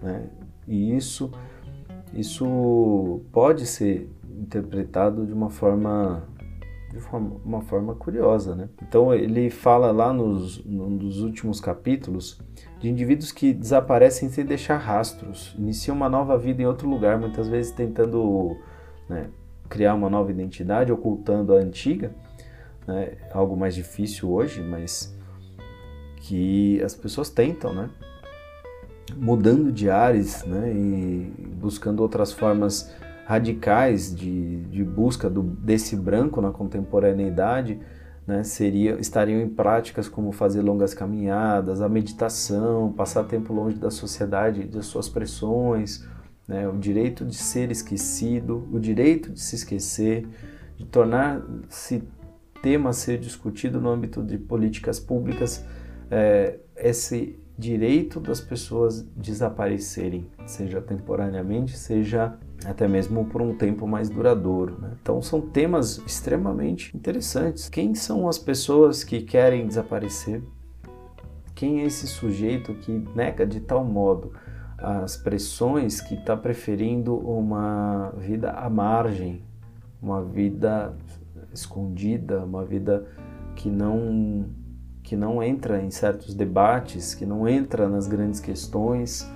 Né? 0.00 0.30
E 0.68 0.96
isso, 0.96 1.32
isso 2.12 3.22
pode 3.32 3.66
ser 3.66 4.08
interpretado 4.38 5.26
de 5.26 5.32
uma 5.32 5.50
forma 5.50 6.22
de 6.92 7.00
uma 7.44 7.60
forma 7.60 7.96
curiosa, 7.96 8.54
né? 8.54 8.68
Então 8.86 9.12
ele 9.12 9.50
fala 9.50 9.90
lá 9.90 10.12
nos, 10.12 10.64
nos 10.64 11.22
últimos 11.22 11.60
capítulos 11.60 12.40
de 12.78 12.88
indivíduos 12.88 13.32
que 13.32 13.52
desaparecem 13.52 14.28
sem 14.28 14.46
deixar 14.46 14.76
rastros, 14.76 15.56
iniciam 15.58 15.96
uma 15.96 16.08
nova 16.08 16.38
vida 16.38 16.62
em 16.62 16.66
outro 16.66 16.88
lugar, 16.88 17.18
muitas 17.18 17.48
vezes 17.48 17.72
tentando 17.72 18.56
né, 19.08 19.28
criar 19.68 19.94
uma 19.94 20.10
nova 20.10 20.30
identidade, 20.30 20.92
ocultando 20.92 21.54
a 21.54 21.58
antiga, 21.58 22.12
né, 22.86 23.12
algo 23.32 23.56
mais 23.56 23.74
difícil 23.74 24.30
hoje, 24.30 24.62
mas 24.62 25.14
que 26.16 26.82
as 26.82 26.94
pessoas 26.94 27.28
tentam, 27.30 27.74
né, 27.74 27.90
mudando 29.16 29.70
de 29.70 29.90
ares 29.90 30.44
né, 30.44 30.72
e 30.72 31.32
buscando 31.56 32.00
outras 32.00 32.32
formas 32.32 32.92
radicais 33.26 34.14
de, 34.14 34.62
de 34.64 34.84
busca 34.84 35.28
do, 35.30 35.42
desse 35.42 35.96
branco 35.96 36.40
na 36.40 36.50
contemporaneidade, 36.50 37.80
né, 38.26 38.42
seria, 38.42 38.98
estariam 38.98 39.40
em 39.40 39.48
práticas 39.48 40.08
como 40.08 40.32
fazer 40.32 40.62
longas 40.62 40.94
caminhadas, 40.94 41.80
a 41.80 41.88
meditação, 41.88 42.92
passar 42.92 43.24
tempo 43.24 43.52
longe 43.52 43.76
da 43.76 43.90
sociedade, 43.90 44.64
das 44.64 44.86
suas 44.86 45.08
pressões, 45.08 46.06
né? 46.46 46.68
o 46.68 46.76
direito 46.76 47.24
de 47.24 47.34
ser 47.34 47.70
esquecido, 47.70 48.68
o 48.72 48.78
direito 48.78 49.32
de 49.32 49.40
se 49.40 49.56
esquecer, 49.56 50.26
de 50.76 50.84
tornar-se 50.86 52.02
tema 52.62 52.90
a 52.90 52.92
ser 52.92 53.18
discutido 53.18 53.80
no 53.80 53.90
âmbito 53.90 54.22
de 54.22 54.38
políticas 54.38 54.98
públicas, 54.98 55.64
é, 56.10 56.58
esse 56.76 57.38
direito 57.56 58.18
das 58.18 58.40
pessoas 58.40 59.02
desaparecerem, 59.16 60.26
seja 60.44 60.80
temporariamente, 60.80 61.76
seja 61.76 62.36
até 62.64 62.88
mesmo 62.88 63.26
por 63.26 63.40
um 63.40 63.54
tempo 63.54 63.86
mais 63.86 64.08
duradouro. 64.08 64.80
Né? 64.80 64.92
Então 65.00 65.22
são 65.22 65.40
temas 65.40 65.98
extremamente 65.98 66.96
interessantes. 66.96 67.68
Quem 67.68 67.94
são 67.94 68.28
as 68.28 68.38
pessoas 68.38 69.04
que 69.04 69.22
querem 69.22 69.66
desaparecer? 69.66 70.42
Quem 71.54 71.82
é 71.82 71.84
esse 71.84 72.06
sujeito 72.06 72.74
que 72.74 72.90
nega 73.14 73.46
de 73.46 73.60
tal 73.60 73.84
modo 73.84 74.32
as 74.78 75.16
pressões 75.16 76.00
que 76.00 76.14
está 76.14 76.36
preferindo 76.36 77.16
uma 77.16 78.12
vida 78.18 78.50
à 78.50 78.68
margem, 78.68 79.42
uma 80.02 80.22
vida 80.22 80.94
escondida, 81.52 82.44
uma 82.44 82.64
vida 82.64 83.06
que 83.54 83.70
não 83.70 84.46
que 85.02 85.16
não 85.16 85.42
entra 85.42 85.82
em 85.82 85.90
certos 85.90 86.34
debates, 86.34 87.14
que 87.14 87.26
não 87.26 87.46
entra 87.46 87.90
nas 87.90 88.06
grandes 88.06 88.40
questões, 88.40 89.30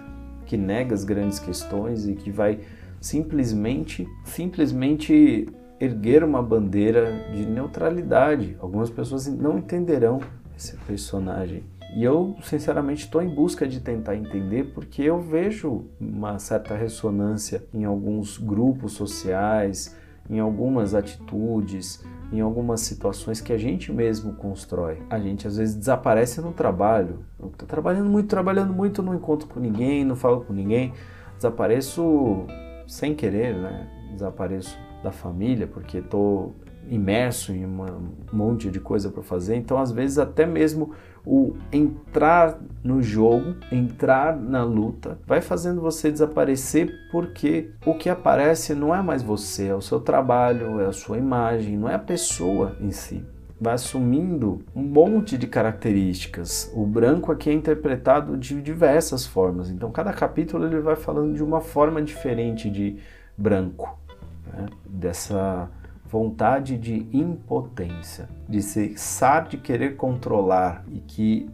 que 0.47 0.57
nega 0.57 0.95
as 0.95 1.05
grandes 1.05 1.39
questões 1.39 2.09
e 2.09 2.15
que 2.15 2.31
vai 2.31 2.61
simplesmente 3.01 4.09
simplesmente 4.25 5.47
erguer 5.79 6.25
uma 6.25 6.43
bandeira 6.43 7.31
de 7.33 7.47
neutralidade. 7.47 8.57
Algumas 8.59 8.89
pessoas 8.91 9.27
não 9.27 9.59
entenderão 9.59 10.21
esse 10.57 10.75
personagem 10.79 11.63
e 11.95 12.05
eu, 12.05 12.37
sinceramente, 12.43 13.05
estou 13.05 13.23
em 13.23 13.29
busca 13.29 13.67
de 13.67 13.81
tentar 13.81 14.15
entender 14.15 14.73
porque 14.75 15.03
eu 15.03 15.21
vejo 15.21 15.87
uma 16.01 16.39
certa 16.39 16.75
ressonância 16.75 17.65
em 17.73 17.85
alguns 17.85 18.37
grupos 18.37 18.93
sociais, 18.93 19.97
em 20.29 20.39
algumas 20.39 20.95
atitudes, 20.95 22.05
em 22.31 22.41
algumas 22.41 22.83
situações 22.83 23.41
que 23.41 23.53
a 23.53 23.59
gente 23.59 23.91
mesmo 23.91 24.35
constrói. 24.35 25.03
A 25.09 25.19
gente 25.19 25.47
às 25.47 25.57
vezes 25.57 25.75
desaparece 25.75 26.41
no 26.41 26.53
trabalho. 26.53 27.25
Eu 27.41 27.49
estou 27.49 27.67
trabalhando 27.67 28.11
muito, 28.11 28.29
trabalhando 28.29 28.73
muito, 28.73 29.03
não 29.03 29.15
encontro 29.15 29.49
com 29.49 29.59
ninguém, 29.59 30.05
não 30.05 30.15
falo 30.15 30.43
com 30.43 30.53
ninguém. 30.53 30.93
Desapareço 31.37 32.47
sem 32.87 33.15
querer, 33.15 33.55
né? 33.55 33.89
Desapareço 34.13 34.79
da 35.03 35.11
família 35.11 35.67
porque 35.67 35.99
estou 35.99 36.55
imerso 36.91 37.53
em 37.53 37.65
um 37.67 38.11
monte 38.33 38.71
de 38.71 38.81
coisa 38.81 39.11
para 39.11 39.23
fazer. 39.23 39.57
Então, 39.57 39.79
às 39.79 39.93
vezes, 39.93 40.19
até 40.19 40.47
mesmo 40.47 40.93
o 41.25 41.55
entrar 41.71 42.59
no 42.83 43.03
jogo, 43.03 43.57
entrar 43.71 44.37
na 44.37 44.65
luta, 44.65 45.19
vai 45.27 45.41
fazendo 45.41 45.81
você 45.81 46.11
desaparecer 46.11 46.91
porque 47.11 47.71
o 47.85 47.95
que 47.95 48.09
aparece 48.09 48.75
não 48.75 48.95
é 48.95 49.03
mais 49.03 49.23
você, 49.23 49.67
é 49.67 49.75
o 49.75 49.81
seu 49.81 50.01
trabalho, 50.01 50.81
é 50.81 50.87
a 50.87 50.93
sua 50.93 51.19
imagem, 51.19 51.77
não 51.77 51.89
é 51.89 51.95
a 51.95 51.99
pessoa 51.99 52.77
em 52.81 52.91
si. 52.91 53.23
vai 53.61 53.75
assumindo 53.75 54.63
um 54.75 54.83
monte 54.83 55.37
de 55.37 55.47
características. 55.47 56.71
O 56.75 56.87
branco 56.87 57.33
aqui 57.33 57.51
é 57.51 57.53
interpretado 57.53 58.37
de 58.37 58.63
diversas 58.63 59.27
formas. 59.27 59.69
Então, 59.69 59.91
cada 59.91 60.13
capítulo 60.13 60.65
ele 60.65 60.81
vai 60.81 60.97
falando 60.97 61.35
de 61.35 61.43
uma 61.43 61.61
forma 61.61 62.01
diferente 62.01 62.71
de 62.71 62.99
branco, 63.37 63.99
né? 64.47 64.67
dessa 64.89 65.69
vontade 66.11 66.79
de 66.79 67.07
impotência, 67.13 68.29
de 68.49 68.63
cessar 68.63 69.47
de 69.47 69.59
querer 69.59 69.97
controlar 69.97 70.85
e 70.91 71.01
que 71.01 71.51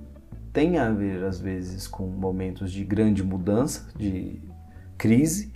tem 0.53 0.79
a 0.79 0.91
ver 0.91 1.25
às 1.25 1.41
vezes 1.41 1.89
com 1.89 2.07
momentos 2.07 2.71
de 2.71 2.85
grande 2.85 3.25
mudança, 3.25 3.89
de 3.97 4.41
crise, 4.97 5.53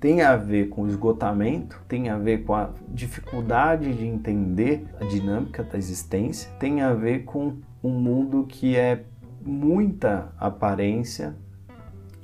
tem 0.00 0.22
a 0.22 0.36
ver 0.36 0.70
com 0.70 0.86
esgotamento, 0.86 1.82
tem 1.86 2.08
a 2.08 2.16
ver 2.16 2.44
com 2.44 2.54
a 2.54 2.70
dificuldade 2.88 3.92
de 3.94 4.06
entender 4.06 4.86
a 4.98 5.04
dinâmica 5.04 5.62
da 5.62 5.76
existência, 5.76 6.50
tem 6.58 6.80
a 6.80 6.94
ver 6.94 7.24
com 7.24 7.56
um 7.82 7.90
mundo 7.90 8.46
que 8.48 8.76
é 8.76 9.04
muita 9.44 10.32
aparência 10.38 11.36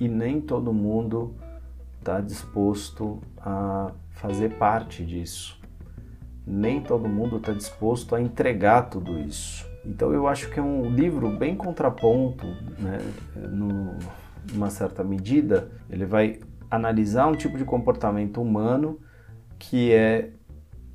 e 0.01 0.09
nem 0.09 0.41
todo 0.41 0.73
mundo 0.73 1.35
está 1.99 2.21
disposto 2.21 3.21
a 3.39 3.93
fazer 4.11 4.57
parte 4.57 5.05
disso. 5.05 5.64
Nem 6.47 6.81
todo 6.81 7.09
mundo 7.09 7.37
está 7.39 7.53
disposto 7.53 8.15
a 8.15 8.21
entregar 8.21 8.83
tudo 8.91 9.19
isso. 9.19 9.67
Então 9.85 10.13
eu 10.13 10.27
acho 10.27 10.51
que 10.51 10.59
é 10.59 10.63
um 10.63 10.91
livro 10.91 11.31
bem 11.31 11.57
contraponto, 11.57 12.47
né? 12.79 12.99
No, 13.37 13.97
numa 14.53 14.71
certa 14.71 15.03
medida, 15.03 15.71
ele 15.89 16.05
vai 16.05 16.41
analisar 16.71 17.27
um 17.27 17.35
tipo 17.35 17.57
de 17.57 17.65
comportamento 17.65 18.41
humano 18.41 18.99
que 19.59 19.93
é 19.93 20.31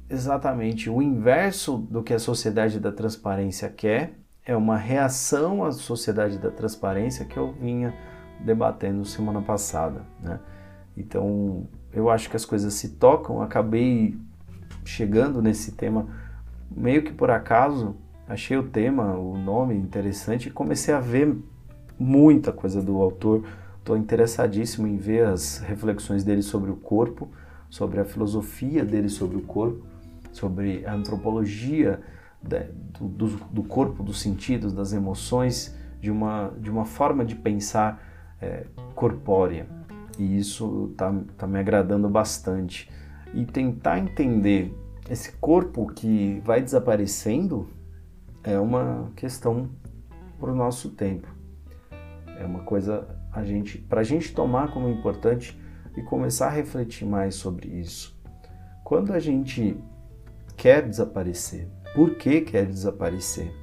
exatamente 0.09 0.89
o 0.89 1.01
inverso 1.01 1.77
do 1.77 2.01
que 2.01 2.13
a 2.13 2.19
sociedade 2.19 2.79
da 2.79 2.91
transparência 2.91 3.69
quer, 3.69 4.13
é 4.43 4.55
uma 4.55 4.77
reação 4.77 5.63
à 5.63 5.71
sociedade 5.71 6.39
da 6.39 6.49
transparência 6.49 7.25
que 7.25 7.37
eu 7.37 7.53
vinha 7.53 7.93
debatendo 8.39 9.05
semana 9.05 9.41
passada. 9.41 10.01
Né? 10.21 10.39
Então, 10.97 11.67
eu 11.93 12.09
acho 12.09 12.29
que 12.29 12.35
as 12.35 12.45
coisas 12.45 12.73
se 12.73 12.95
tocam, 12.95 13.41
acabei 13.41 14.17
chegando 14.89 15.41
nesse 15.41 15.73
tema 15.73 16.07
meio 16.69 17.03
que 17.03 17.11
por 17.11 17.31
acaso, 17.31 17.95
achei 18.27 18.57
o 18.57 18.63
tema, 18.63 19.15
o 19.15 19.37
nome 19.37 19.75
interessante 19.75 20.49
e 20.49 20.51
comecei 20.51 20.93
a 20.93 20.99
ver 20.99 21.35
muita 21.97 22.51
coisa 22.51 22.81
do 22.81 23.01
autor 23.01 23.43
Estou 23.89 23.97
interessadíssimo 23.97 24.85
em 24.85 24.97
ver 24.97 25.25
as 25.25 25.57
reflexões 25.57 26.23
dele 26.23 26.43
sobre 26.43 26.69
o 26.69 26.75
corpo, 26.75 27.27
sobre 27.71 27.99
a 27.99 28.05
filosofia 28.05 28.85
dele 28.85 29.09
sobre 29.09 29.37
o 29.37 29.41
corpo, 29.41 29.83
sobre 30.31 30.85
a 30.85 30.93
antropologia 30.93 31.99
do, 33.01 33.27
do, 33.27 33.63
corpo, 33.63 34.03
dos 34.03 34.21
sentidos, 34.21 34.73
das 34.73 34.93
emoções, 34.93 35.75
de 35.99 36.11
uma, 36.11 36.53
de 36.59 36.69
uma 36.69 36.85
forma 36.85 37.25
de 37.25 37.33
pensar 37.33 37.99
é, 38.39 38.67
corpórea. 38.93 39.65
E 40.19 40.37
isso 40.37 40.89
está 40.91 41.11
tá 41.35 41.47
me 41.47 41.57
agradando 41.57 42.07
bastante. 42.07 42.91
E 43.33 43.45
tentar 43.45 43.99
entender 43.99 44.73
esse 45.09 45.31
corpo 45.33 45.87
que 45.87 46.41
vai 46.45 46.61
desaparecendo 46.61 47.69
é 48.43 48.59
uma 48.59 49.11
questão 49.15 49.69
para 50.39 50.51
o 50.51 50.55
nosso 50.55 50.91
tempo. 50.91 51.27
É 52.39 52.45
uma 52.45 52.61
coisa 52.61 53.07
a 53.31 53.43
gente, 53.43 53.77
para 53.77 54.01
a 54.01 54.03
gente 54.03 54.33
tomar 54.33 54.71
como 54.71 54.89
importante 54.89 55.59
e 55.95 56.01
começar 56.01 56.47
a 56.47 56.51
refletir 56.51 57.05
mais 57.05 57.35
sobre 57.35 57.67
isso. 57.67 58.17
Quando 58.83 59.13
a 59.13 59.19
gente 59.19 59.77
quer 60.55 60.87
desaparecer, 60.87 61.67
por 61.93 62.15
que 62.15 62.41
quer 62.41 62.65
desaparecer? 62.65 63.53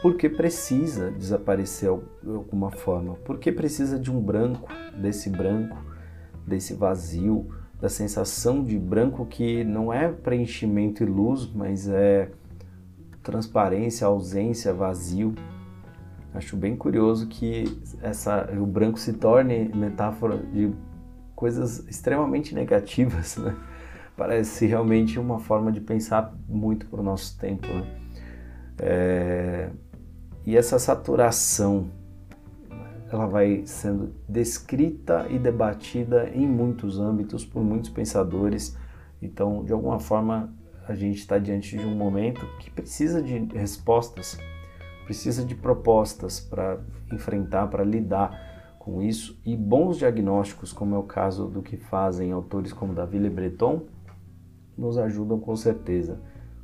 Porque 0.00 0.28
precisa 0.28 1.10
desaparecer 1.10 1.90
de 2.22 2.30
alguma 2.30 2.70
forma, 2.70 3.14
porque 3.16 3.50
precisa 3.50 3.98
de 3.98 4.10
um 4.10 4.20
branco, 4.20 4.68
desse 4.96 5.30
branco, 5.30 5.76
desse 6.46 6.74
vazio, 6.74 7.48
da 7.80 7.88
sensação 7.88 8.64
de 8.64 8.78
branco 8.78 9.26
que 9.26 9.62
não 9.64 9.92
é 9.92 10.08
preenchimento 10.08 11.02
e 11.02 11.06
luz, 11.06 11.50
mas 11.52 11.88
é 11.88 12.30
transparência, 13.22 14.06
ausência, 14.06 14.72
vazio. 14.72 15.34
Acho 16.32 16.56
bem 16.56 16.76
curioso 16.76 17.26
que 17.26 17.64
essa, 18.02 18.48
o 18.58 18.66
branco 18.66 18.98
se 18.98 19.12
torne 19.14 19.70
metáfora 19.74 20.38
de 20.38 20.72
coisas 21.34 21.86
extremamente 21.88 22.54
negativas, 22.54 23.36
né? 23.36 23.54
Parece 24.16 24.64
realmente 24.64 25.18
uma 25.18 25.38
forma 25.38 25.70
de 25.70 25.80
pensar 25.80 26.34
muito 26.48 26.86
para 26.86 27.00
o 27.00 27.02
nosso 27.02 27.38
tempo, 27.38 27.66
né? 27.66 27.86
É, 28.78 29.70
e 30.44 30.56
essa 30.56 30.78
saturação, 30.78 31.90
ela 33.16 33.26
vai 33.26 33.62
sendo 33.66 34.14
descrita 34.28 35.26
e 35.28 35.38
debatida 35.38 36.30
em 36.30 36.46
muitos 36.46 37.00
âmbitos 37.00 37.44
por 37.44 37.62
muitos 37.62 37.90
pensadores. 37.90 38.76
Então, 39.20 39.64
de 39.64 39.72
alguma 39.72 39.98
forma, 39.98 40.54
a 40.86 40.94
gente 40.94 41.18
está 41.18 41.38
diante 41.38 41.76
de 41.76 41.84
um 41.84 41.94
momento 41.94 42.46
que 42.60 42.70
precisa 42.70 43.22
de 43.22 43.38
respostas 43.54 44.38
precisa 45.06 45.44
de 45.44 45.54
propostas 45.54 46.40
para 46.40 46.80
enfrentar, 47.12 47.68
para 47.68 47.84
lidar 47.84 48.76
com 48.78 49.00
isso 49.00 49.40
e 49.46 49.56
bons 49.56 49.98
diagnósticos, 49.98 50.72
como 50.72 50.96
é 50.96 50.98
o 50.98 51.04
caso 51.04 51.46
do 51.46 51.62
que 51.62 51.76
fazem 51.76 52.32
autores 52.32 52.72
como 52.72 52.92
Davi 52.92 53.18
Le 53.18 53.30
Breton, 53.30 53.86
nos 54.76 54.98
ajudam 54.98 55.38
com 55.38 55.54
certeza, 55.56 56.20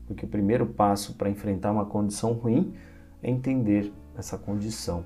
porque 0.07 0.27
o 0.27 0.29
primeiro 0.29 0.67
passo 0.67 1.15
para 1.15 1.31
enfrentar 1.31 1.71
uma 1.71 1.87
condição 1.87 2.33
ruim 2.33 2.75
é 3.23 3.31
entender 3.31 3.93
essa 4.17 4.37
condição. 4.37 5.05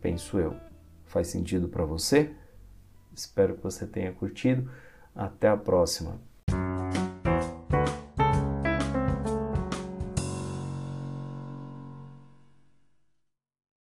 Penso 0.00 0.38
eu. 0.38 0.54
Faz 1.04 1.28
sentido 1.28 1.68
para 1.68 1.84
você? 1.84 2.30
Espero 3.14 3.56
que 3.56 3.62
você 3.62 3.86
tenha 3.86 4.12
curtido. 4.12 4.70
Até 5.14 5.48
a 5.48 5.56
próxima. 5.56 6.20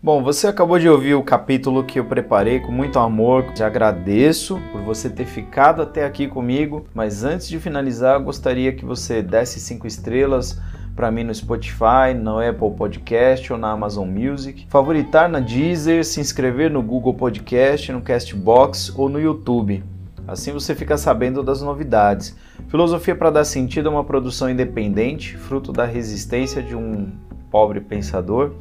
Bom, 0.04 0.20
você 0.20 0.48
acabou 0.48 0.80
de 0.80 0.88
ouvir 0.88 1.14
o 1.14 1.22
capítulo 1.22 1.84
que 1.84 2.00
eu 2.00 2.04
preparei 2.04 2.58
com 2.58 2.72
muito 2.72 2.98
amor. 2.98 3.52
Te 3.52 3.62
agradeço 3.62 4.60
por 4.72 4.82
você 4.82 5.08
ter 5.08 5.26
ficado 5.26 5.80
até 5.80 6.04
aqui 6.04 6.26
comigo, 6.26 6.88
mas 6.92 7.22
antes 7.22 7.48
de 7.48 7.60
finalizar, 7.60 8.20
gostaria 8.20 8.72
que 8.72 8.84
você 8.84 9.22
desse 9.22 9.60
cinco 9.60 9.86
estrelas 9.86 10.60
para 10.94 11.11
mim 11.11 11.24
no 11.24 11.35
Spotify, 11.35 12.14
no 12.14 12.38
Apple 12.38 12.70
Podcast 12.76 13.52
ou 13.52 13.59
na 13.59 13.70
Amazon 13.70 14.09
Music, 14.09 14.66
favoritar 14.68 15.28
na 15.28 15.40
Deezer, 15.40 16.05
se 16.05 16.20
inscrever 16.20 16.70
no 16.70 16.83
Google 16.83 17.14
Podcast, 17.14 17.90
no 17.92 18.00
Castbox 18.00 18.92
ou 18.96 19.09
no 19.09 19.20
YouTube. 19.20 19.83
Assim 20.26 20.52
você 20.52 20.74
fica 20.74 20.96
sabendo 20.96 21.42
das 21.42 21.62
novidades. 21.62 22.37
Filosofia 22.68 23.14
para 23.14 23.31
dar 23.31 23.44
sentido 23.44 23.88
é 23.88 23.92
uma 23.92 24.05
produção 24.05 24.48
independente, 24.48 25.37
fruto 25.37 25.72
da 25.72 25.85
resistência 25.85 26.62
de 26.62 26.76
um 26.76 27.11
pobre 27.50 27.81
pensador 27.81 28.52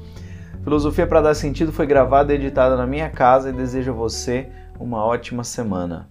Filosofia 0.63 1.08
para 1.08 1.22
dar 1.22 1.34
sentido 1.34 1.72
foi 1.72 1.88
gravada 1.88 2.32
e 2.32 2.36
editada 2.36 2.76
na 2.76 2.86
minha 2.86 3.10
casa 3.10 3.50
e 3.50 3.54
desejo 3.54 3.91
a 3.91 3.96
você 3.96 4.48
uma 4.80 5.04
ótima 5.04 5.44
semana. 5.44 6.11